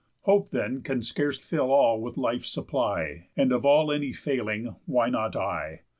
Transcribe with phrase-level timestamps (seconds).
[0.21, 5.09] Hope then can scarce fill all with life's supply, And of all any failing, why
[5.11, 5.81] not I?